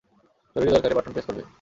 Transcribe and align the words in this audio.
জরুরী 0.55 0.71
দরকারে, 0.71 0.93
button 0.95 1.11
press 1.11 1.25
করবে। 1.25 1.43